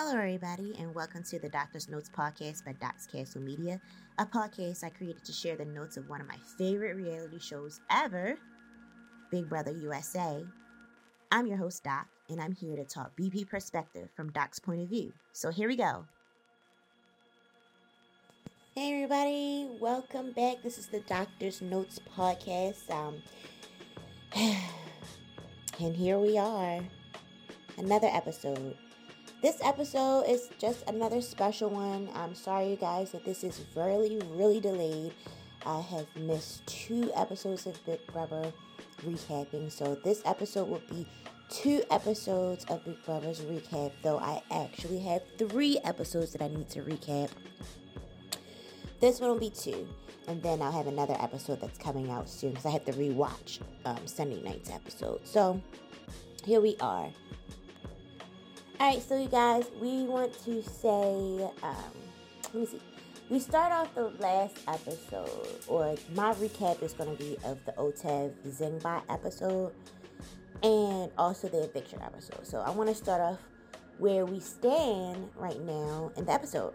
[0.00, 3.80] Hello, everybody, and welcome to the Doctor's Notes podcast by Doc's Castle Media,
[4.18, 7.80] a podcast I created to share the notes of one of my favorite reality shows
[7.90, 8.38] ever,
[9.32, 10.44] Big Brother USA.
[11.32, 14.88] I'm your host, Doc, and I'm here to talk BP perspective from Doc's point of
[14.88, 15.12] view.
[15.32, 16.04] So here we go.
[18.76, 20.62] Hey, everybody, welcome back.
[20.62, 22.88] This is the Doctor's Notes podcast.
[22.88, 23.16] Um,
[25.80, 26.84] and here we are,
[27.76, 28.76] another episode.
[29.40, 32.08] This episode is just another special one.
[32.12, 35.12] I'm sorry, you guys, that this is really, really delayed.
[35.64, 38.52] I have missed two episodes of Big Brother
[39.06, 41.06] recapping, so this episode will be
[41.50, 46.68] two episodes of Big Brother's recap, though I actually have three episodes that I need
[46.70, 47.30] to recap.
[49.00, 49.86] This one will be two,
[50.26, 53.60] and then I'll have another episode that's coming out soon because I have to rewatch
[53.84, 55.20] um, Sunday night's episode.
[55.22, 55.62] So
[56.44, 57.08] here we are.
[58.80, 61.74] All right, so you guys, we want to say, um,
[62.44, 62.80] let me see.
[63.28, 67.72] We start off the last episode, or my recap is going to be of the
[67.72, 69.72] Otev Zingbot episode
[70.62, 72.46] and also the eviction episode.
[72.46, 73.38] So I want to start off
[73.98, 76.72] where we stand right now in the episode.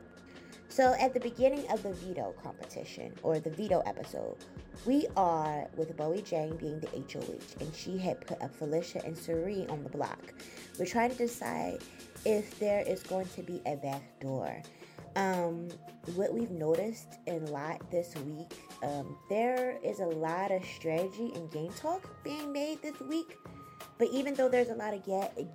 [0.73, 4.37] So at the beginning of the veto competition or the veto episode,
[4.87, 9.15] we are with Bowie Jane being the HOH, and she had put up Felicia and
[9.15, 10.33] Cirie on the block.
[10.79, 11.77] We're trying to decide
[12.25, 14.63] if there is going to be a back door.
[15.15, 15.69] Um,
[16.15, 21.51] what we've noticed a lot this week, um, there is a lot of strategy and
[21.51, 23.37] game talk being made this week.
[23.99, 25.45] But even though there's a lot of ga-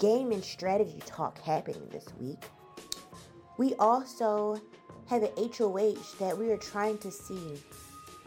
[0.00, 2.42] game and strategy talk happening this week,
[3.60, 4.58] we also
[5.06, 7.58] have an HOH that we are trying to see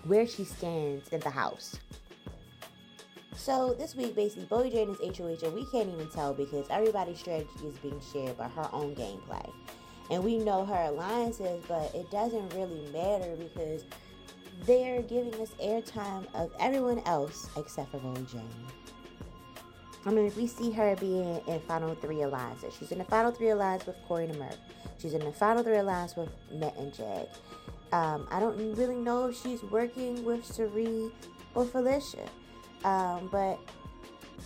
[0.03, 1.75] where she stands in the house.
[3.35, 7.17] So this week, basically, Bowie Jane is HOH, and we can't even tell because everybody's
[7.17, 9.51] strategy is being shared by her own gameplay.
[10.11, 13.85] And we know her alliances, but it doesn't really matter because
[14.67, 18.67] they're giving us airtime of everyone else except for Bowie Jane.
[20.05, 23.49] I mean, we see her being in Final Three alliances, she's in the Final Three
[23.49, 24.57] alliance with Cory and Merc.
[24.99, 27.27] She's in the Final Three alliance with Matt and Jag.
[27.91, 31.11] Um, I don't really know if she's working with Cirie
[31.55, 32.27] or Felicia.
[32.83, 33.59] Um, but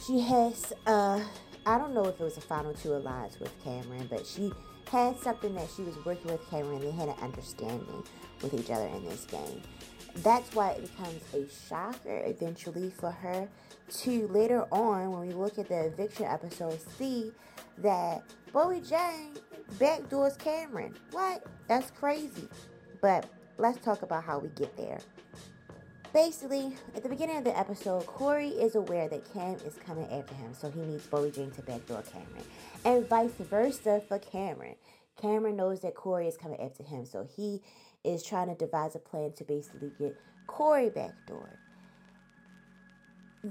[0.06, 1.24] she has, uh,
[1.66, 4.52] I don't know if it was a final two alliance with Cameron, but she
[4.92, 6.82] had something that she was working with Cameron.
[6.82, 8.04] They had an understanding
[8.42, 9.62] with each other in this game.
[10.18, 13.48] That's why it becomes a shocker eventually for her
[13.90, 17.32] to later on, when we look at the eviction episode, see
[17.80, 19.34] that Bowie Jane
[19.76, 20.96] backdoors Cameron.
[21.12, 21.46] What?
[21.68, 22.48] That's crazy.
[23.02, 23.28] But
[23.58, 25.00] let's talk about how we get there.
[26.14, 30.34] Basically, at the beginning of the episode, Cory is aware that Cam is coming after
[30.34, 32.44] him, so he needs Bowie Jane to backdoor Cameron.
[32.86, 34.76] And vice versa for Cameron.
[35.22, 37.62] Cameron knows that Cory is coming after him, so he
[38.04, 40.18] is trying to devise a plan to basically get
[40.48, 41.58] Cory backdoored.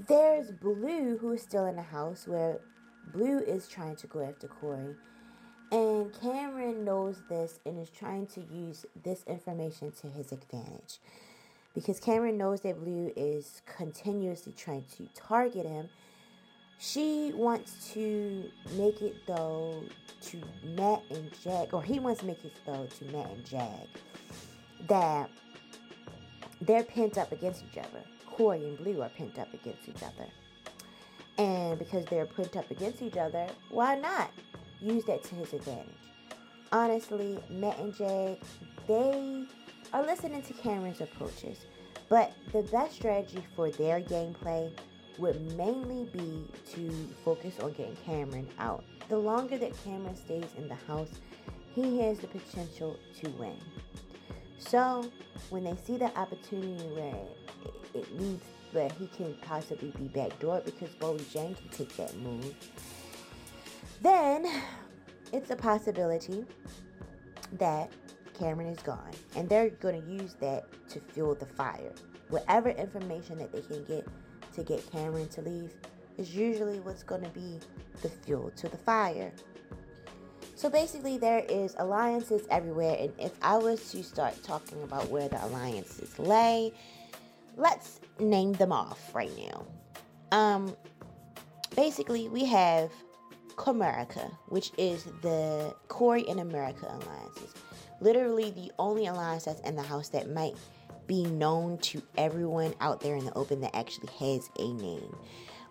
[0.05, 2.59] There's Blue, who is still in the house, where
[3.13, 4.95] Blue is trying to go after Cory.
[5.71, 10.99] And Cameron knows this and is trying to use this information to his advantage
[11.73, 15.89] because Cameron knows that Blue is continuously trying to target him.
[16.79, 19.83] She wants to make it though
[20.21, 23.87] to Matt and Jag, or he wants to make it though to Matt and Jag,
[24.87, 25.29] that
[26.61, 28.03] they're pent up against each other.
[28.37, 30.29] Cory and Blue are pent up against each other.
[31.39, 34.29] And because they're pent up against each other, why not
[34.79, 35.89] use that to his advantage?
[36.71, 38.37] Honestly, Matt and Jag,
[38.87, 39.45] they
[39.91, 41.65] are listening to Cameron's approaches.
[42.09, 44.71] But the best strategy for their gameplay
[45.17, 48.83] would mainly be to focus on getting Cameron out.
[49.09, 51.09] The longer that Cameron stays in the house,
[51.73, 53.57] he has the potential to win.
[54.59, 55.09] So,
[55.49, 57.25] when they see the opportunity where
[57.93, 62.53] it, leads where he can possibly be backdoored because Bowie Jane can take that move,
[64.01, 64.45] then
[65.31, 66.45] it's a possibility
[67.53, 67.91] that
[68.37, 69.11] Cameron is gone.
[69.35, 71.93] And they're going to use that to fuel the fire.
[72.29, 74.05] Whatever information that they can get
[74.55, 75.73] to get Cameron to leave
[76.17, 77.59] is usually what's going to be
[78.01, 79.31] the fuel to the fire.
[80.55, 85.29] So basically, there is alliances everywhere, and if I was to start talking about where
[85.29, 86.73] the alliances lay,
[87.57, 89.65] let's name them off right now.
[90.31, 90.75] Um,
[91.75, 92.91] basically, we have
[93.55, 97.53] Comerica, which is the Cory and America alliances
[97.99, 100.55] literally the only alliance that's in the house that might
[101.07, 105.15] be known to everyone out there in the open that actually has a name.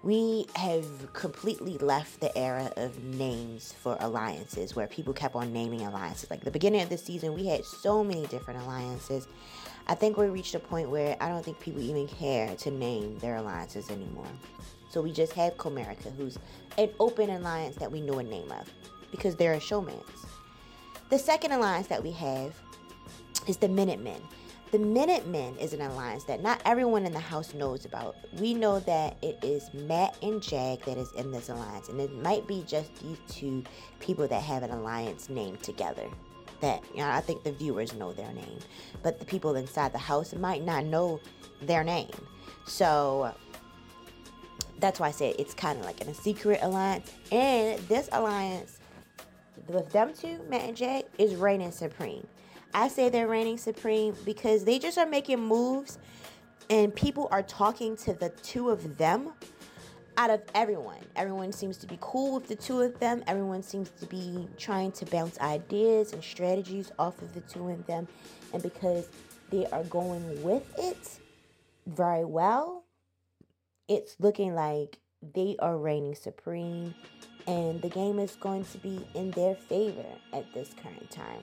[0.02, 5.80] we have completely left the era of names for alliances where people kept on naming
[5.80, 6.30] alliances.
[6.30, 9.26] Like the beginning of the season, we had so many different alliances.
[9.88, 13.18] I think we reached a point where I don't think people even care to name
[13.20, 14.26] their alliances anymore.
[14.88, 16.38] So we just have Comerica, who's
[16.76, 18.68] an open alliance that we know a name of
[19.12, 20.26] because they're a showmans.
[21.08, 22.52] The second alliance that we have
[23.46, 24.20] is the Minutemen.
[24.72, 28.16] The Minutemen is an alliance that not everyone in the house knows about.
[28.40, 32.12] We know that it is Matt and Jag that is in this alliance, and it
[32.20, 33.62] might be just these two
[34.00, 36.08] people that have an alliance name together.
[36.60, 38.58] That you know, I think the viewers know their name,
[39.02, 41.20] but the people inside the house might not know
[41.62, 42.10] their name.
[42.66, 43.34] So
[44.78, 47.12] that's why I said it's kind of like in a secret alliance.
[47.30, 48.78] And this alliance
[49.68, 52.26] with them two, Matt and Jag, is reigning supreme.
[52.74, 55.98] I say they're reigning supreme because they just are making moves
[56.68, 59.32] and people are talking to the two of them
[60.16, 61.00] out of everyone.
[61.14, 63.22] Everyone seems to be cool with the two of them.
[63.26, 67.86] Everyone seems to be trying to bounce ideas and strategies off of the two of
[67.86, 68.08] them.
[68.52, 69.08] And because
[69.50, 71.18] they are going with it
[71.86, 72.84] very well,
[73.88, 74.98] it's looking like
[75.34, 76.94] they are reigning supreme
[77.46, 81.42] and the game is going to be in their favor at this current time.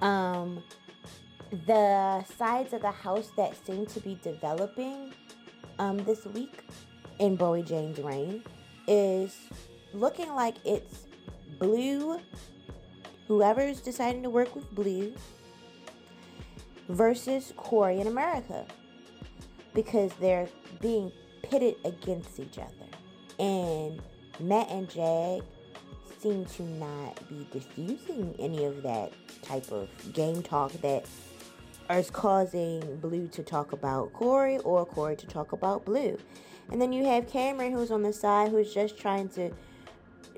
[0.00, 0.62] Um,
[1.66, 5.12] the sides of the house that seem to be developing
[5.78, 6.60] um, this week
[7.18, 8.42] in Bowie Jane's reign
[8.86, 9.36] is
[9.92, 11.04] looking like it's
[11.58, 12.18] Blue,
[13.28, 15.14] whoever's deciding to work with Blue,
[16.88, 18.66] versus Cory in America
[19.74, 20.48] because they're
[20.80, 21.10] being
[21.42, 22.70] pitted against each other.
[23.38, 24.00] And
[24.40, 25.42] Matt and Jag
[26.20, 29.12] seem to not be diffusing any of that
[29.42, 31.06] type of game talk that
[31.90, 36.18] is causing Blue to talk about Cory or Cory to talk about Blue.
[36.70, 39.50] And then you have Cameron who's on the side who's just trying to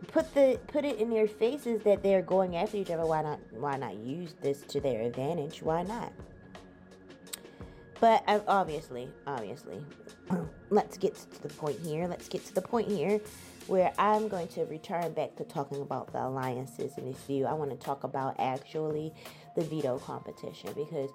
[0.08, 3.06] put the put it in their faces that they're going after each other.
[3.06, 5.62] Why not why not use this to their advantage?
[5.62, 6.12] Why not?
[8.00, 9.78] But uh, obviously, obviously,
[10.70, 12.06] let's get to the point here.
[12.06, 13.20] Let's get to the point here
[13.66, 17.46] where I'm going to return back to talking about the alliances and the few.
[17.46, 19.12] I want to talk about actually
[19.56, 21.10] the veto competition because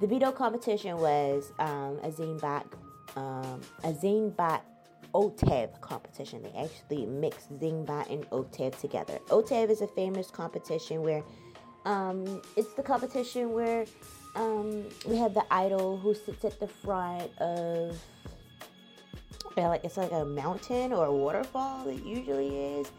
[0.00, 2.64] the veto competition was um, a Zingbot,
[3.16, 4.60] um, a Zingbot
[5.14, 6.42] OTEV competition.
[6.42, 9.18] They actually mixed Zingbot and OTEV together.
[9.28, 11.22] OTEV is a famous competition where
[11.84, 13.84] um, it's the competition where
[14.36, 17.96] um, we have the idol who sits at the front of
[19.56, 21.88] yeah, like it's like a mountain or a waterfall.
[21.88, 22.90] It usually is.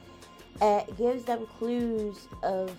[0.61, 2.71] It gives them clues of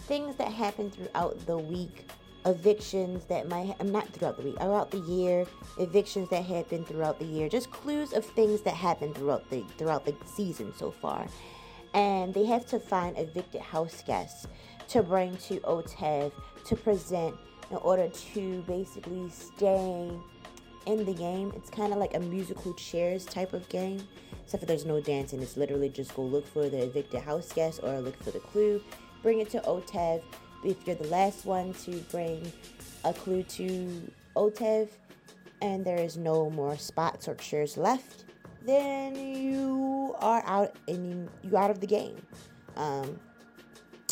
[0.00, 2.06] things that happen throughout the week,
[2.46, 5.46] evictions that might not throughout the week, throughout the year,
[5.78, 10.04] evictions that happen throughout the year, just clues of things that happen throughout the throughout
[10.04, 11.26] the season so far.
[11.94, 14.46] And they have to find evicted house guests
[14.88, 16.32] to bring to OTEV
[16.66, 17.34] to present
[17.70, 20.10] in order to basically stay
[20.86, 21.52] in the game.
[21.56, 24.06] It's kind of like a musical chairs type of game,
[24.42, 25.40] except for there's no dancing.
[25.40, 28.82] It's literally just go look for the evicted house guest or look for the clue,
[29.22, 30.22] bring it to OTEV.
[30.64, 32.50] If you're the last one to bring
[33.04, 34.88] a clue to OTEV
[35.60, 38.24] and there is no more spots or chairs left,
[38.64, 42.16] then you are out and you, are out of the game.
[42.76, 43.20] Um,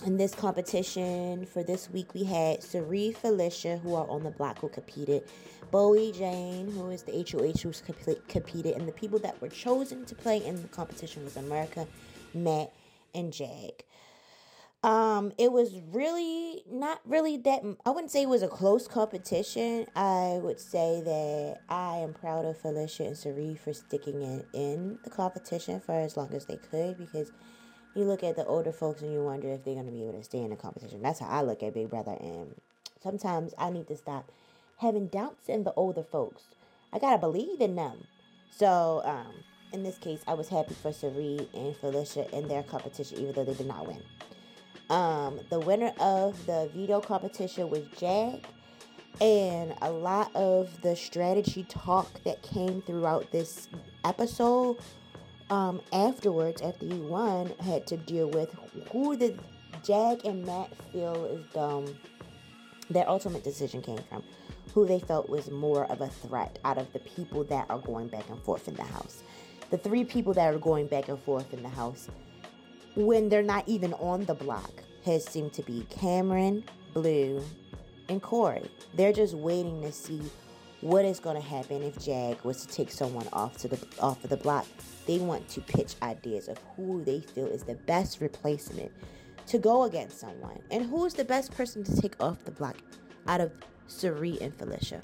[0.05, 4.59] in this competition for this week, we had Cirie Felicia, who are on the block,
[4.59, 5.23] who competed,
[5.71, 7.83] Bowie Jane, who is the HOH, who's
[8.29, 11.87] competed, and the people that were chosen to play in the competition was America,
[12.35, 12.75] Matt,
[13.15, 13.85] and Jag.
[14.83, 17.62] Um, it was really not really that.
[17.87, 19.87] I wouldn't say it was a close competition.
[19.95, 24.99] I would say that I am proud of Felicia and Cirie for sticking in in
[25.05, 27.31] the competition for as long as they could because
[27.95, 30.19] you look at the older folks and you wonder if they're going to be able
[30.19, 31.01] to stay in the competition.
[31.01, 32.17] That's how I look at Big Brother.
[32.21, 32.55] And
[33.03, 34.33] sometimes I need to stop
[34.79, 36.43] having doubts in the older folks.
[36.93, 38.05] I got to believe in them.
[38.51, 39.33] So, um,
[39.73, 43.45] in this case, I was happy for Cirie and Felicia in their competition, even though
[43.45, 44.03] they did not win.
[44.93, 48.45] Um, the winner of the veto competition was Jag,
[49.23, 53.69] And a lot of the strategy talk that came throughout this
[54.05, 54.77] episode
[55.49, 58.55] um, afterwards, after he won, had to deal with
[58.91, 59.35] who the
[59.83, 61.95] Jag and Matt feel is the
[62.91, 64.23] their ultimate decision came from,
[64.75, 68.09] who they felt was more of a threat out of the people that are going
[68.09, 69.23] back and forth in the house.
[69.71, 72.09] The three people that are going back and forth in the house,
[72.95, 77.43] when they're not even on the block, has seemed to be Cameron, Blue,
[78.09, 78.71] and Cory.
[78.95, 80.23] They're just waiting to see
[80.81, 84.23] what is going to happen if Jag was to take someone off to the off
[84.25, 84.67] of the block.
[85.07, 88.93] They want to pitch ideas of who they feel is the best replacement
[89.47, 92.77] to go against someone, and who's the best person to take off the block
[93.27, 93.53] out of
[93.87, 95.01] Cirie and Felicia.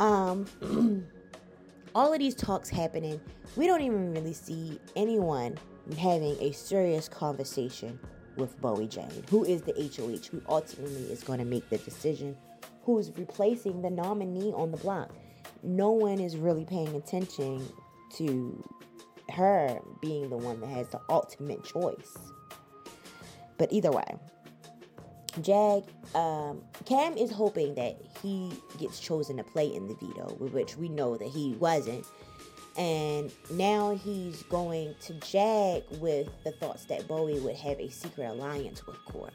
[0.00, 0.46] Um,
[1.94, 3.20] all of these talks happening,
[3.56, 5.58] we don't even really see anyone
[5.98, 7.98] having a serious conversation
[8.36, 12.36] with Bowie Jane, who is the HOH, who ultimately is going to make the decision
[12.82, 15.10] who's replacing the nominee on the block.
[15.62, 17.66] No one is really paying attention
[18.16, 18.64] to
[19.30, 22.16] her being the one that has the ultimate choice.
[23.58, 24.16] But either way,
[25.42, 25.84] Jag,
[26.14, 30.88] um, Cam is hoping that he gets chosen to play in the veto, which we
[30.88, 32.06] know that he wasn't.
[32.76, 38.26] And now he's going to Jag with the thoughts that Bowie would have a secret
[38.26, 39.32] alliance with Cory.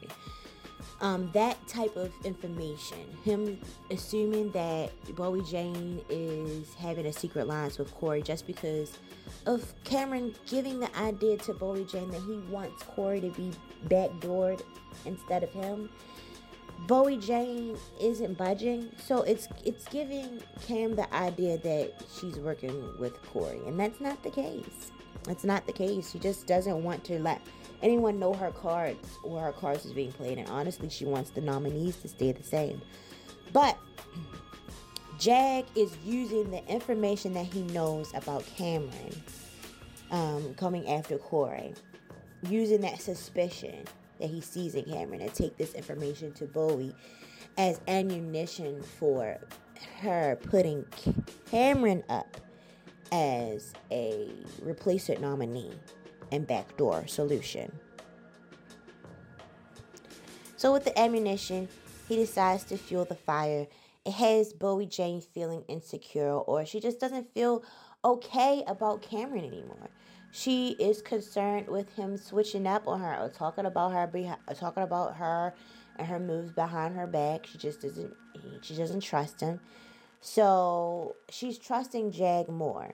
[1.02, 3.60] Um, that type of information, him
[3.92, 8.98] assuming that Bowie Jane is having a secret alliance with Cory just because
[9.46, 13.52] of Cameron giving the idea to Bowie Jane that he wants Cory to be
[13.88, 14.62] backdoored
[15.06, 15.90] instead of him.
[16.80, 23.22] Bowie Jane isn't budging, so it's it's giving Cam the idea that she's working with
[23.32, 24.92] Cory, and that's not the case.
[25.24, 26.12] That's not the case.
[26.12, 27.42] She just doesn't want to let
[27.82, 31.42] anyone know her cards or her cards is being played, and honestly, she wants the
[31.42, 32.82] nominees to stay the same.
[33.52, 33.78] But
[35.18, 39.24] Jag is using the information that he knows about Cameron
[40.12, 41.74] um, coming after Cory,
[42.44, 43.86] using that suspicion
[44.20, 46.94] that he sees in Cameron and take this information to Bowie
[47.58, 49.38] as ammunition for
[50.00, 50.86] her putting
[51.50, 52.38] Cameron up
[53.12, 54.30] as a
[54.62, 55.74] replacement nominee
[56.32, 57.72] and backdoor solution.
[60.58, 61.68] So, with the ammunition,
[62.08, 63.68] he decides to fuel the fire.
[64.06, 67.64] It has Bowie Jane feeling insecure, or she just doesn't feel
[68.04, 69.90] okay about Cameron anymore
[70.36, 74.54] she is concerned with him switching up on her or talking about her or uh,
[74.54, 75.54] talking about her
[75.96, 77.46] and her moves behind her back.
[77.46, 78.14] She just doesn't
[78.62, 79.62] she doesn't trust him.
[80.20, 82.94] So she's trusting Jag more.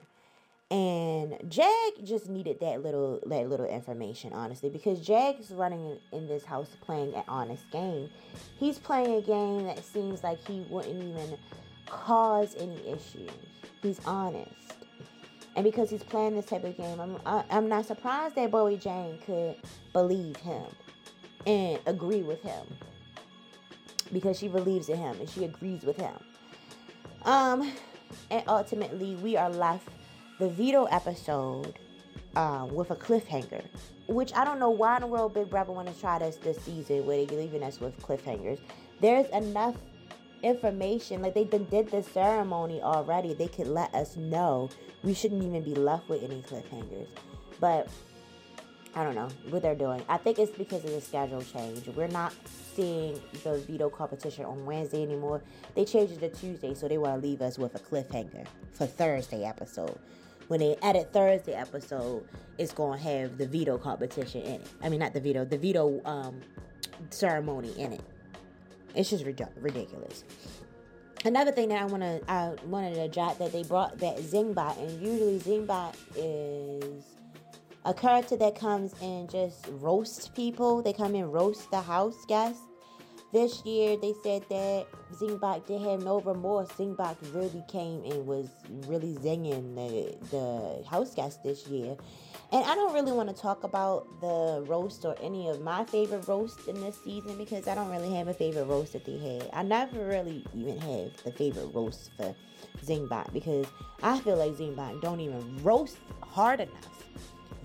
[0.70, 6.44] And Jag just needed that little that little information, honestly, because Jag's running in this
[6.44, 8.08] house playing an honest game.
[8.56, 11.36] He's playing a game that seems like he wouldn't even
[11.86, 13.32] cause any issues.
[13.82, 14.81] He's honest.
[15.54, 18.34] And because he's playing this type of game, I'm I, am i am not surprised
[18.36, 19.56] that Bowie Jane could
[19.92, 20.64] believe him
[21.46, 22.66] and agree with him
[24.12, 26.14] because she believes in him and she agrees with him.
[27.24, 27.72] Um,
[28.30, 29.88] and ultimately, we are left
[30.38, 31.78] the veto episode
[32.36, 33.64] uh, with a cliffhanger,
[34.06, 36.58] which I don't know why in the world Big Brother want to try this this
[36.62, 38.58] season where they're leaving us with cliffhangers.
[39.00, 39.76] There's enough
[40.42, 43.34] information, like they did this ceremony already.
[43.34, 44.70] They could let us know
[45.02, 47.08] we shouldn't even be left with any cliffhangers.
[47.60, 47.88] But
[48.94, 50.02] I don't know what they're doing.
[50.08, 51.86] I think it's because of the schedule change.
[51.88, 52.34] We're not
[52.74, 55.42] seeing the veto competition on Wednesday anymore.
[55.74, 58.86] They changed it to Tuesday, so they want to leave us with a cliffhanger for
[58.86, 59.98] Thursday episode.
[60.48, 62.26] When they edit Thursday episode,
[62.58, 64.66] it's gonna have the veto competition in it.
[64.82, 66.40] I mean, not the veto, the veto um,
[67.08, 68.02] ceremony in it.
[68.94, 70.24] It's just ridiculous
[71.24, 74.78] another thing that I want to I wanted to jot that they brought that Zingbot
[74.78, 77.04] and usually Zingbot is
[77.84, 80.82] a character that comes and just roast people.
[80.82, 82.62] They come and roast the house guests.
[83.32, 86.68] This year they said that Zingbot did have no remorse.
[86.70, 88.48] Zingbot really came and was
[88.86, 91.96] really zinging the the house guests this year.
[92.52, 96.28] And I don't really want to talk about the roast or any of my favorite
[96.28, 99.48] roasts in this season because I don't really have a favorite roast that they had.
[99.54, 102.34] I never really even have the favorite roast for
[102.84, 103.64] Zingbot because
[104.02, 107.08] I feel like Zingbot don't even roast hard enough.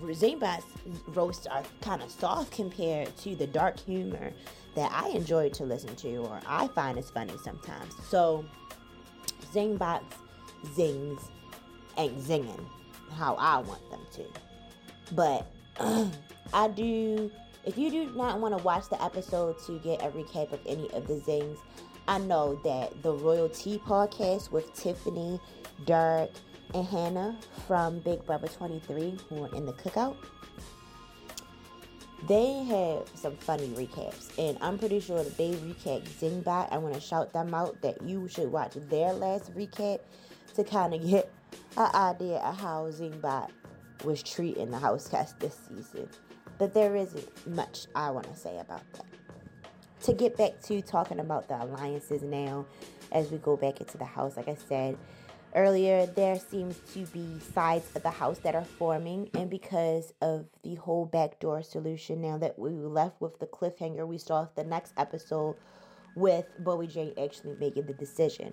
[0.00, 0.64] Zingbot's
[1.08, 4.32] roasts are kind of soft compared to the dark humor
[4.74, 7.92] that I enjoy to listen to or I find is funny sometimes.
[8.08, 8.42] So
[9.52, 10.16] Zingbot's
[10.74, 11.20] zings
[11.98, 12.64] ain't zinging
[13.12, 14.47] how I want them to.
[15.12, 15.46] But
[16.52, 17.30] I do,
[17.64, 20.90] if you do not want to watch the episode to get a recap of any
[20.92, 21.58] of the zings,
[22.06, 25.38] I know that the Royal Tea podcast with Tiffany,
[25.84, 26.32] Derek,
[26.74, 30.16] and Hannah from Big Brother 23, who are in the cookout,
[32.26, 34.36] they have some funny recaps.
[34.38, 36.72] And I'm pretty sure that they recap Zingbot.
[36.72, 40.00] I want to shout them out that you should watch their last recap
[40.54, 41.30] to kind of get
[41.76, 43.50] an idea of how Zingbot
[44.04, 46.08] was treating the house cast this season.
[46.58, 49.04] But there isn't much I want to say about that.
[50.04, 52.66] To get back to talking about the alliances now,
[53.12, 54.36] as we go back into the house.
[54.36, 54.96] Like I said
[55.54, 60.46] earlier, there seems to be sides of the house that are forming, and because of
[60.62, 64.64] the whole backdoor solution, now that we were left with the cliffhanger, we saw the
[64.64, 65.56] next episode
[66.16, 68.52] with Bowie Jane actually making the decision.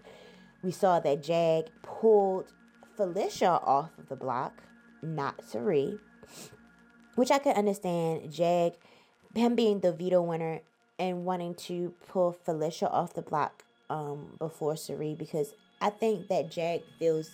[0.64, 2.52] We saw that Jag pulled
[2.96, 4.64] Felicia off of the block,
[5.06, 6.00] not Cirie,
[7.16, 8.32] which I could understand.
[8.32, 8.74] Jag,
[9.34, 10.62] him being the veto winner
[10.98, 16.52] and wanting to pull Felicia off the block um, before Cirie because I think that
[16.52, 17.32] Jag feels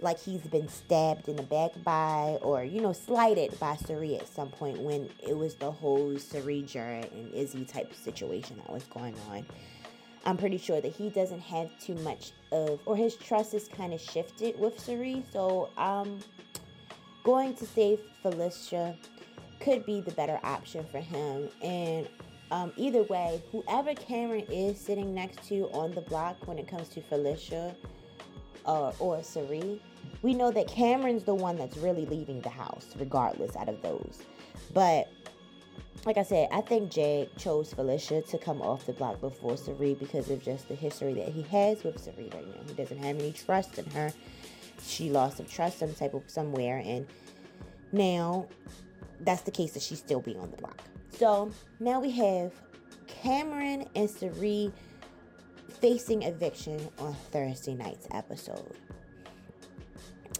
[0.00, 4.28] like he's been stabbed in the back by or you know slighted by Cirie at
[4.28, 8.84] some point when it was the whole Cirie Jared and Izzy type situation that was
[8.84, 9.46] going on.
[10.24, 13.92] I'm pretty sure that he doesn't have too much of or his trust is kind
[13.92, 15.24] of shifted with Cirie.
[15.32, 16.20] So I'm
[17.28, 18.96] going to say Felicia
[19.60, 21.46] could be the better option for him.
[21.60, 22.08] And
[22.50, 26.88] um, either way, whoever Cameron is sitting next to on the block when it comes
[26.88, 27.76] to Felicia
[28.64, 29.78] uh, or Cirie,
[30.22, 34.22] we know that Cameron's the one that's really leaving the house, regardless out of those.
[34.72, 35.12] But
[36.06, 39.92] like I said, I think Jag chose Felicia to come off the block before Cirie
[39.92, 42.62] because of just the history that he has with Cirie right now.
[42.66, 44.14] He doesn't have any trust in her.
[44.82, 47.06] She lost some trust some type of somewhere, and
[47.92, 48.48] now
[49.20, 50.82] that's the case that she's still being on the block.
[51.10, 52.52] So now we have
[53.06, 54.72] Cameron and Cirie
[55.80, 58.74] facing eviction on Thursday night's episode.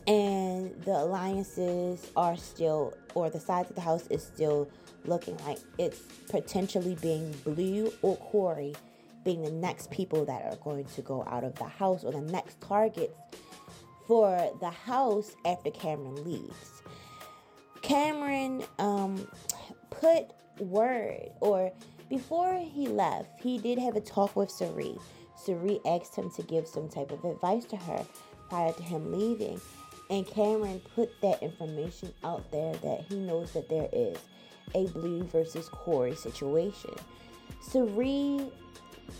[0.06, 4.70] And the alliances are still, or the sides of the house is still
[5.04, 8.74] looking like it's potentially being Blue or corey
[9.24, 12.20] being the next people that are going to go out of the house or the
[12.20, 13.14] next targets
[14.08, 16.82] for the house after Cameron leaves.
[17.82, 19.28] Cameron um,
[19.90, 21.70] put word, or
[22.08, 24.98] before he left, he did have a talk with Cirie.
[25.36, 28.04] Cirie asked him to give some type of advice to her
[28.48, 29.60] prior to him leaving.
[30.10, 34.16] And Cameron put that information out there that he knows that there is
[34.74, 36.94] a Blue versus Cory situation.
[37.60, 38.50] Cirie,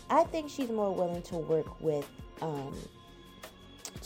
[0.09, 2.07] I think she's more willing to work with
[2.41, 2.75] um,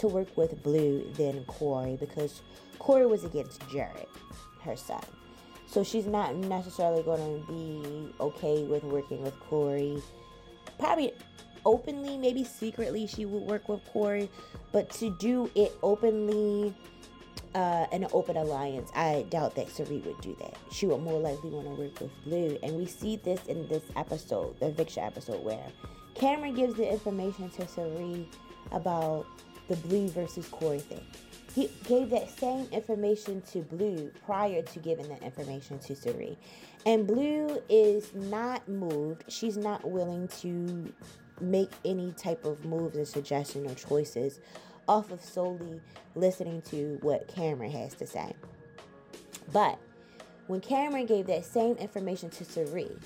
[0.04, 2.42] to work with Blue than Cory because
[2.78, 4.08] Cory was against Jared,
[4.62, 5.02] her son.
[5.66, 9.98] So she's not necessarily going to be okay with working with Cory.
[10.78, 11.14] Probably
[11.66, 14.30] openly, maybe secretly, she would work with Cory,
[14.74, 16.76] but to do it openly
[17.56, 20.58] uh, an open alliance, I doubt that Cirie would do that.
[20.70, 22.58] She would more likely want to work with Blue.
[22.62, 25.66] And we see this in this episode, the eviction episode, where
[26.14, 28.28] Cameron gives the information to Cirie
[28.74, 29.26] about
[29.68, 31.06] the Blue versus Cory thing.
[31.54, 36.38] He gave that same information to Blue prior to giving that information to Cirie.
[36.86, 39.26] And Blue is not moved.
[39.28, 40.92] She's not willing to
[41.40, 44.40] make any type of moves or suggestion or choices
[44.88, 45.80] off of solely
[46.16, 48.34] listening to what Cameron has to say.
[49.52, 49.78] But
[50.48, 52.98] when Cameron gave that same information to Cirie,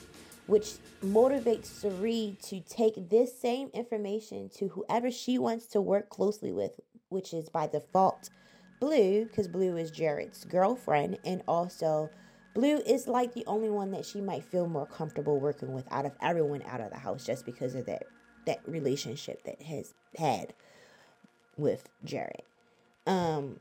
[0.48, 6.52] which motivates Cirie to take this same information to whoever she wants to work closely
[6.52, 6.80] with,
[7.10, 8.30] which is by default
[8.80, 12.10] Blue, because Blue is Jared's girlfriend, and also
[12.54, 16.06] Blue is like the only one that she might feel more comfortable working with out
[16.06, 18.04] of everyone out of the house just because of that
[18.46, 20.54] that relationship that has had
[21.58, 22.44] with Jared.
[23.06, 23.60] Um,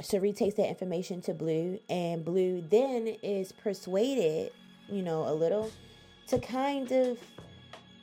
[0.00, 4.52] Cirie takes that information to Blue, and Blue then is persuaded,
[4.90, 5.70] you know, a little
[6.28, 7.18] to kind of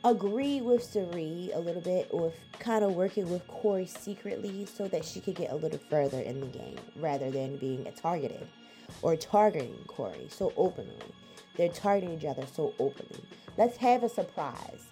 [0.04, 5.04] agree with Cirie a little bit, or kind of working with Cory secretly so that
[5.04, 8.46] she could get a little further in the game rather than being targeted
[9.02, 10.92] or targeting Cory so openly.
[11.56, 13.24] They're targeting each other so openly.
[13.56, 14.88] Let's have a surprise.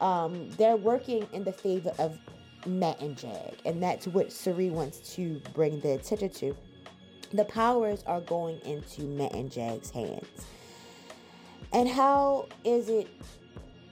[0.00, 2.18] Um, they're working in the favor of
[2.66, 6.56] Matt and Jag, and that's what Cirie wants to bring the attention to.
[7.32, 10.46] The powers are going into Matt and Jag's hands.
[11.72, 13.08] And how is it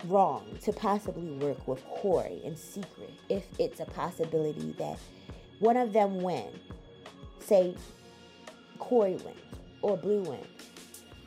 [0.07, 4.99] wrong to possibly work with Cory in secret if it's a possibility that
[5.61, 6.49] one of them win?
[7.41, 7.77] Say
[8.79, 9.38] Cory wins
[9.83, 10.47] or Blue wins.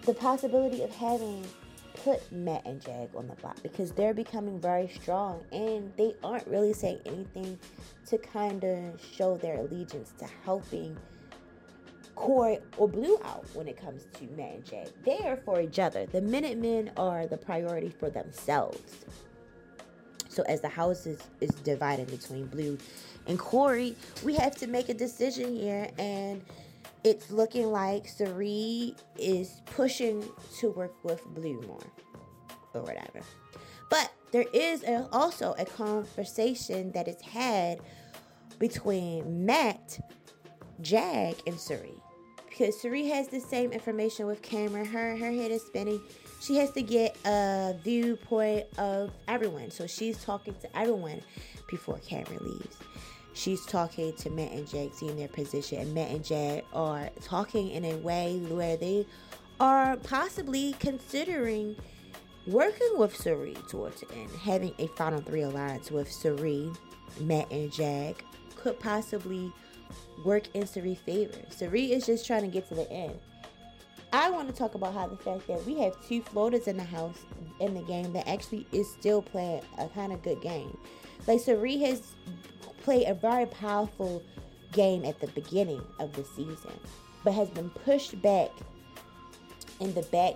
[0.06, 1.46] The possibility of having
[2.04, 6.48] put Matt and Jag on the block because they're becoming very strong and they aren't
[6.48, 7.58] really saying anything
[8.08, 10.98] to kind of show their allegiance to helping
[12.22, 14.90] Cory or Blue out when it comes to Matt and Jag.
[15.04, 16.06] They are for each other.
[16.06, 19.06] The Minutemen are the priority for themselves.
[20.30, 22.78] So as the house is, is divided between Blue
[23.28, 26.44] and Cory, we have to make a decision here and
[27.04, 30.24] it's looking like Cirie is pushing
[30.60, 31.84] to work with Blue more
[32.76, 33.22] or whatever.
[33.90, 37.80] But there is a, also a conversation that is had
[38.60, 40.00] between Matt,
[40.82, 42.02] Jag, and Cirie.
[42.62, 44.86] Because Cirie has the same information with Cameron.
[44.86, 46.00] Her her head is spinning.
[46.42, 49.72] She has to get a viewpoint of everyone.
[49.72, 51.22] So she's talking to everyone
[51.68, 52.78] before Cameron leaves.
[53.34, 57.72] She's talking to Matt and Jag, seeing their position, and Matt and Jag are talking
[57.72, 59.08] in a way where they
[59.60, 61.76] are possibly considering
[62.46, 66.72] working with Cirie towards the end, having a final three alliance with Cirie,
[67.22, 68.24] Matt, and Jag
[68.56, 69.52] could possibly
[70.24, 71.38] work in Cirie's favor.
[71.50, 73.18] Cirie is just trying to get to the end.
[74.14, 76.84] I want to talk about how the fact that we have two floaters in the
[76.84, 77.20] house
[77.60, 80.78] in the game that actually is still playing a kind of good game.
[81.28, 82.02] Like Cirie has
[82.84, 84.22] played a very powerful
[84.74, 86.78] game at the beginning of the season,
[87.24, 88.50] but has been pushed back
[89.80, 90.36] in the back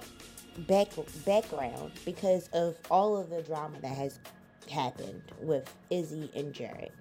[0.60, 0.88] back
[1.26, 4.20] background because of all of the drama that has
[4.72, 6.92] happened with Izzy and Jared.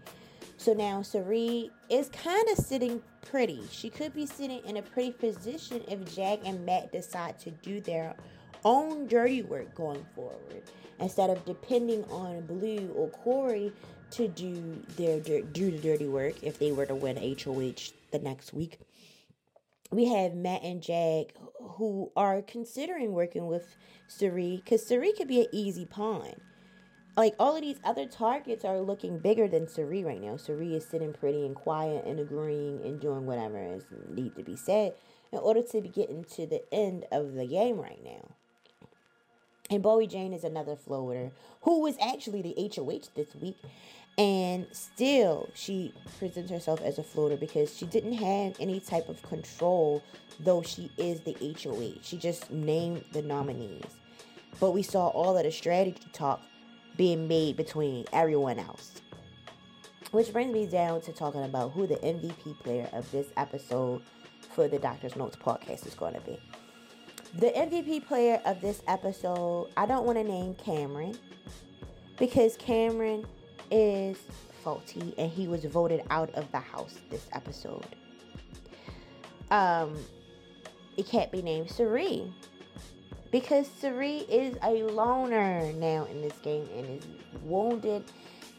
[0.64, 3.60] So now Cirie is kind of sitting pretty.
[3.70, 7.82] She could be sitting in a pretty position if Jag and Matt decide to do
[7.82, 8.16] their
[8.64, 10.62] own dirty work going forward
[11.00, 13.74] instead of depending on Blue or Cory
[14.12, 18.54] to do their do the dirty work if they were to win HOH the next
[18.54, 18.78] week.
[19.90, 23.76] We have Matt and Jag who are considering working with
[24.08, 26.32] Cirie because Cirie could be an easy pawn.
[27.16, 30.36] Like all of these other targets are looking bigger than Cirie right now.
[30.36, 34.56] Cirie is sitting pretty and quiet and agreeing and doing whatever is need to be
[34.56, 34.94] said
[35.30, 38.30] in order to be getting to the end of the game right now.
[39.70, 41.30] And Bowie Jane is another floater
[41.62, 43.56] who was actually the HOH this week.
[44.18, 49.22] And still, she presents herself as a floater because she didn't have any type of
[49.22, 50.02] control,
[50.38, 52.00] though she is the HOH.
[52.02, 53.82] She just named the nominees.
[54.60, 56.40] But we saw all of the strategy talk
[56.96, 59.00] being made between everyone else.
[60.10, 64.02] Which brings me down to talking about who the MVP player of this episode
[64.54, 66.38] for the Doctor's Notes podcast is going to be.
[67.34, 71.18] The MVP player of this episode, I don't want to name Cameron
[72.16, 73.26] because Cameron
[73.72, 74.18] is
[74.62, 77.96] faulty and he was voted out of the house this episode.
[79.50, 79.96] Um,
[80.96, 82.32] it can't be named Cirie
[83.34, 87.04] because Cirie is a loner now in this game and is
[87.42, 88.04] wounded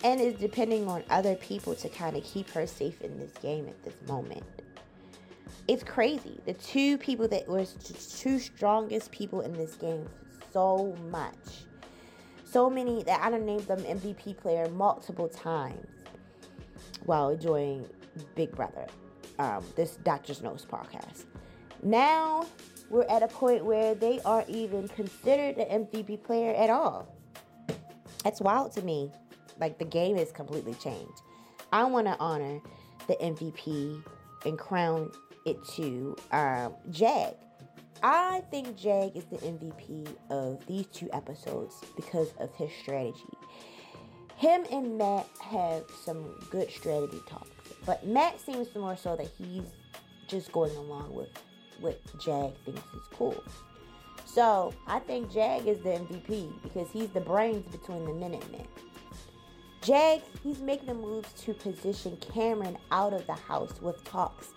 [0.04, 3.70] and is depending on other people to kind of keep her safe in this game
[3.70, 4.44] at this moment.
[5.70, 6.42] It's crazy.
[6.46, 10.10] The two people that were the two strongest people in this game
[10.52, 11.64] so much.
[12.44, 15.88] So many that I don't name them MVP player multiple times
[17.06, 17.88] while enjoying
[18.36, 18.88] Big Brother,
[19.40, 21.24] um, this Doctor's Notes podcast.
[21.82, 22.46] Now
[22.90, 27.08] we're at a point where they aren't even considered an MVP player at all.
[28.24, 29.12] That's wild to me.
[29.60, 31.22] Like the game has completely changed.
[31.72, 32.60] I want to honor
[33.08, 34.04] the MVP
[34.46, 35.12] and crown
[35.46, 37.36] it to um, Jag.
[38.04, 43.20] I think Jag is the MVP of these two episodes because of his strategy.
[44.36, 47.50] Him and Matt have some good strategy talks,
[47.86, 49.64] but Matt seems more so that he's
[50.28, 51.30] just going along with
[51.80, 53.44] what Jag thinks is cool.
[54.26, 58.68] So I think Jag is the MVP because he's the brains between the Minutemen.
[59.82, 64.48] Jag, he's making the moves to position Cameron out of the house with talks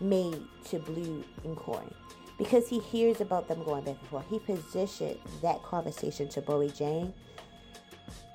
[0.00, 1.92] made to Blue and Cory.
[2.38, 6.70] Because he hears about them going back and forth, he positioned that conversation to Bowie
[6.70, 7.12] Jane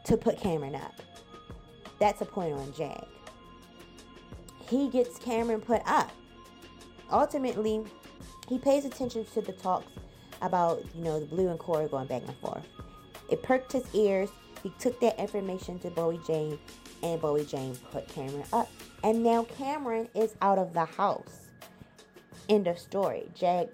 [0.03, 1.01] to put Cameron up.
[1.99, 3.07] That's a point on Jag.
[4.69, 6.11] He gets Cameron put up.
[7.11, 7.83] Ultimately,
[8.47, 9.91] he pays attention to the talks
[10.41, 12.65] about, you know, the Blue and Cory going back and forth.
[13.29, 14.29] It perked his ears.
[14.61, 16.59] He took that information to Bowie Jane,
[17.03, 18.69] and Bowie Jane put Cameron up.
[19.03, 21.47] And now Cameron is out of the house.
[22.49, 23.29] End of story.
[23.35, 23.69] Jag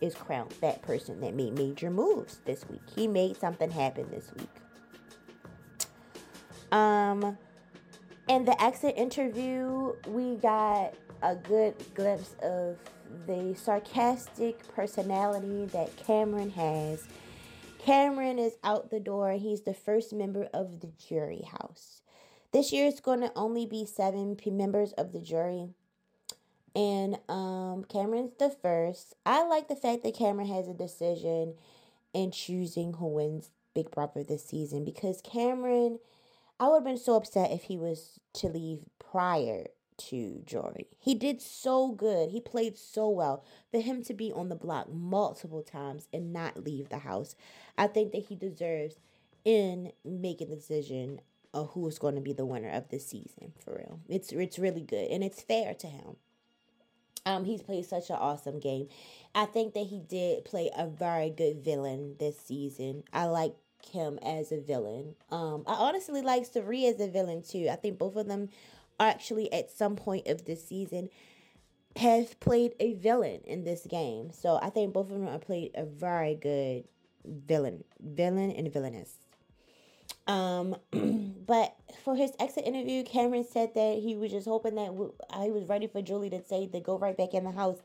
[0.00, 2.82] is crowned that person that made major moves this week.
[2.94, 4.48] He made something happen this week.
[6.72, 7.38] Um,
[8.28, 12.76] in the exit interview, we got a good glimpse of
[13.26, 17.06] the sarcastic personality that Cameron has.
[17.78, 19.32] Cameron is out the door.
[19.32, 22.02] He's the first member of the jury house.
[22.52, 25.68] This year it's going to only be seven members of the jury.
[26.74, 29.14] And um, Cameron's the first.
[29.24, 31.54] I like the fact that Cameron has a decision
[32.12, 35.98] in choosing who wins Big Brother this season because Cameron,
[36.58, 40.86] I would have been so upset if he was to leave prior to jury.
[40.98, 42.30] He did so good.
[42.30, 43.44] He played so well.
[43.70, 47.34] For him to be on the block multiple times and not leave the house,
[47.76, 48.96] I think that he deserves
[49.44, 51.20] in making the decision
[51.54, 54.00] of who is going to be the winner of this season for real.
[54.08, 56.16] It's it's really good and it's fair to him.
[57.24, 58.88] Um, he's played such an awesome game.
[59.34, 63.02] I think that he did play a very good villain this season.
[63.12, 63.54] I like
[63.90, 65.16] him as a villain.
[65.30, 67.68] Um, I honestly like Cirie as a villain too.
[67.70, 68.48] I think both of them
[68.98, 71.08] actually at some point of this season
[71.96, 74.30] have played a villain in this game.
[74.32, 76.84] So I think both of them have played a very good
[77.24, 79.12] villain, villain and villainess.
[80.26, 80.76] Um,
[81.46, 84.90] but for his exit interview, Cameron said that he was just hoping that
[85.42, 87.78] he was ready for Julie to say to go right back in the house.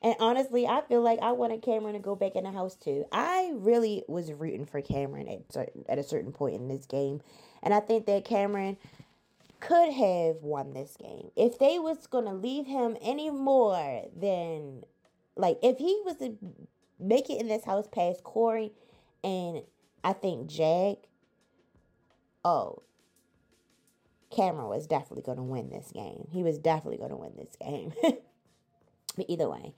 [0.00, 3.04] And honestly, I feel like I wanted Cameron to go back in the house too.
[3.10, 7.20] I really was rooting for Cameron at at a certain point in this game,
[7.64, 8.76] and I think that Cameron
[9.60, 14.82] could have won this game if they was gonna leave him any more than
[15.36, 16.36] like if he was to
[17.00, 18.72] make it in this house past Cory
[19.22, 19.62] and
[20.04, 20.98] I think Jag
[22.44, 22.82] oh,
[24.30, 26.28] Cameron was definitely going to win this game.
[26.30, 27.92] He was definitely going to win this game.
[29.16, 29.74] but either way,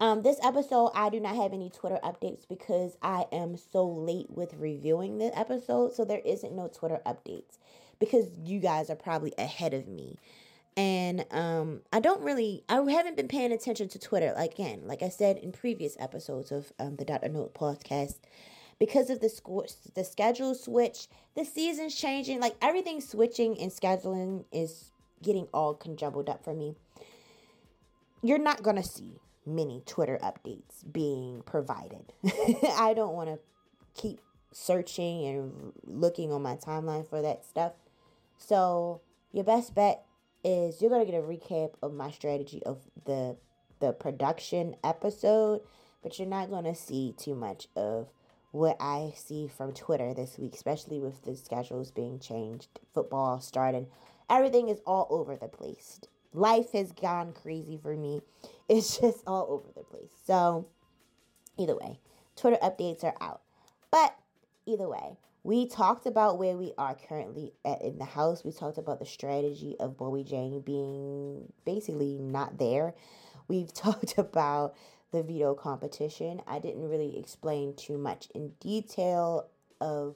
[0.00, 4.30] um, this episode, I do not have any Twitter updates because I am so late
[4.30, 5.92] with reviewing the episode.
[5.92, 7.58] So there isn't no Twitter updates
[7.98, 10.16] because you guys are probably ahead of me.
[10.74, 14.32] And um, I don't really, I haven't been paying attention to Twitter.
[14.34, 17.28] Like, again, like I said in previous episodes of um, the Dr.
[17.28, 18.20] Note podcast,
[18.78, 24.46] because of the score, the schedule switch, the season's changing, like everything switching and scheduling
[24.50, 26.74] is getting all conjumbled up for me.
[28.22, 32.12] You're not gonna see many Twitter updates being provided.
[32.76, 33.38] I don't want to
[34.00, 34.20] keep
[34.52, 37.72] searching and looking on my timeline for that stuff.
[38.36, 39.00] So
[39.32, 40.04] your best bet
[40.42, 43.36] is you're gonna get a recap of my strategy of the
[43.80, 45.60] the production episode,
[46.02, 48.08] but you're not gonna see too much of
[48.52, 53.86] what I see from Twitter this week, especially with the schedules being changed, football starting.
[54.28, 56.00] Everything is all over the place.
[56.32, 58.20] Life has gone crazy for me.
[58.68, 60.12] It's just all over the place.
[60.24, 60.68] So,
[61.58, 61.98] either way,
[62.36, 63.40] Twitter updates are out.
[63.90, 64.14] But
[64.64, 68.44] either way, we talked about where we are currently at in the house.
[68.44, 72.94] We talked about the strategy of Bowie Jane being basically not there.
[73.48, 74.76] We've talked about
[75.12, 76.42] the veto competition.
[76.46, 79.48] I didn't really explain too much in detail
[79.80, 80.14] of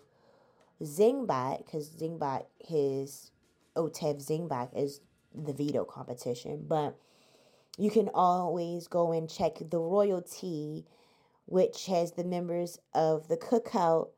[0.82, 3.30] Zingbot because Zingbot, his
[3.76, 5.00] OTEV Zingbot is
[5.34, 6.96] the veto competition, but
[7.76, 10.84] you can always go and check the Royal Tea,
[11.46, 14.08] which has the members of the cookout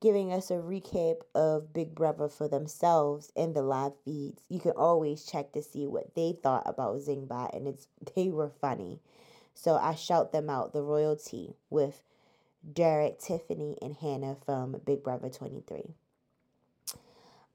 [0.00, 4.42] giving us a recap of Big Brother for themselves in the live feeds.
[4.48, 8.50] You can always check to see what they thought about Zingbot, and it's they were
[8.60, 9.00] funny.
[9.54, 12.02] So I shout them out, the Royal Tea, with
[12.72, 15.94] Derek, Tiffany, and Hannah from Big Brother 23.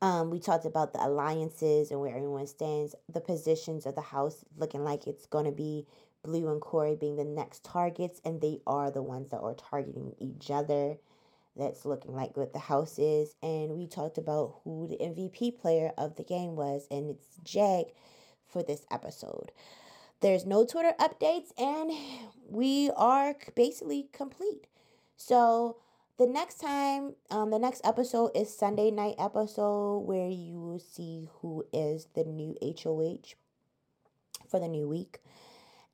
[0.03, 4.43] Um, we talked about the alliances and where everyone stands, the positions of the house
[4.57, 5.87] looking like it's going to be
[6.23, 10.13] Blue and Cory being the next targets, and they are the ones that are targeting
[10.19, 10.97] each other.
[11.55, 13.35] That's looking like what the house is.
[13.41, 17.85] And we talked about who the MVP player of the game was, and it's Jag
[18.45, 19.53] for this episode.
[20.19, 21.93] There's no Twitter updates, and
[22.49, 24.67] we are basically complete.
[25.15, 25.77] So
[26.17, 31.27] the next time, um, the next episode is Sunday night episode where you will see
[31.41, 33.35] who is the new HOH
[34.47, 35.19] for the new week.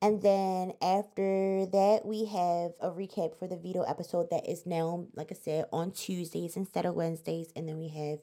[0.02, 5.06] And then after that, we have a recap for the veto episode that is now,
[5.14, 7.52] like I said, on Tuesdays instead of Wednesdays.
[7.54, 8.18] And then we have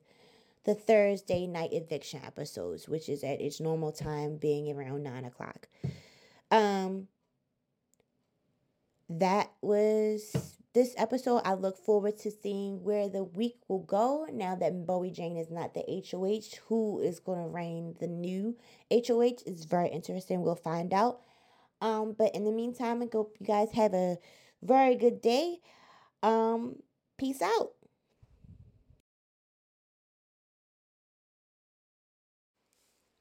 [0.66, 5.68] the Thursday night eviction episodes, which is at its normal time, being around nine o'clock.
[6.50, 7.08] Um,
[9.10, 11.42] that was this episode.
[11.44, 15.50] I look forward to seeing where the week will go now that Bowie Jane is
[15.50, 16.60] not the HOH.
[16.68, 18.56] Who is going to reign the new
[18.92, 20.44] HOH is very interesting.
[20.44, 21.22] We'll find out.
[21.82, 24.18] Um, but in the meantime, I hope you guys have a
[24.62, 25.62] very good day.
[26.22, 26.76] Um,
[27.18, 27.72] peace out.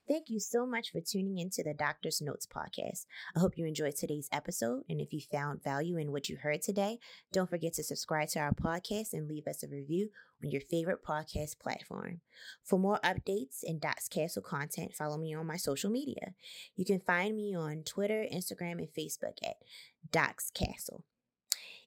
[0.08, 3.06] Thank you so much for tuning into the Doctor's Notes podcast.
[3.34, 4.84] I hope you enjoyed today's episode.
[4.88, 6.98] And if you found value in what you heard today,
[7.32, 10.10] don't forget to subscribe to our podcast and leave us a review
[10.44, 12.20] on your favorite podcast platform.
[12.62, 16.34] For more updates and Docs Castle content, follow me on my social media.
[16.76, 19.56] You can find me on Twitter, Instagram, and Facebook at
[20.12, 21.02] Docs Castle.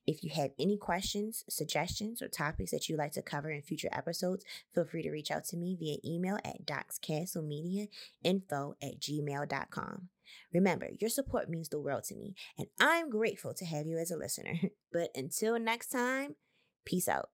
[0.08, 3.90] If you have any questions, suggestions, or topics that you'd like to cover in future
[3.92, 10.10] episodes, feel free to reach out to me via email at docscastlemediainfo at gmail.com.
[10.54, 14.12] Remember, your support means the world to me, and I'm grateful to have you as
[14.12, 14.56] a listener.
[14.92, 16.36] But until next time,
[16.84, 17.30] peace out.